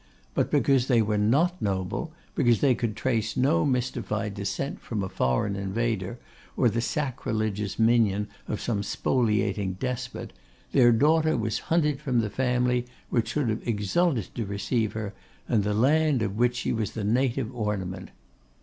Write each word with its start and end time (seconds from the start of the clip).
But 0.33 0.49
because 0.49 0.87
they 0.87 1.03
were 1.03 1.19
not 1.19 1.61
noble, 1.61 2.11
because 2.33 2.59
they 2.59 2.73
could 2.73 2.95
trace 2.95 3.37
no 3.37 3.63
mystified 3.67 4.33
descent 4.33 4.81
from 4.81 5.03
a 5.03 5.09
foreign 5.09 5.55
invader, 5.55 6.17
or 6.57 6.69
the 6.69 6.81
sacrilegious 6.81 7.77
minion 7.77 8.27
of 8.47 8.59
some 8.61 8.81
spoliating 8.81 9.77
despot, 9.77 10.33
their 10.71 10.91
daughter 10.91 11.37
was 11.37 11.59
hunted 11.69 12.01
from 12.01 12.21
the 12.21 12.31
family 12.31 12.87
which 13.11 13.27
should 13.27 13.49
have 13.49 13.67
exulted 13.67 14.29
to 14.33 14.43
receive 14.43 14.93
her, 14.93 15.13
and 15.47 15.63
the 15.63 15.75
land 15.75 16.23
of 16.23 16.35
which 16.35 16.55
she 16.55 16.73
was 16.73 16.93
the 16.93 17.03
native 17.03 17.55
ornament. 17.55 18.09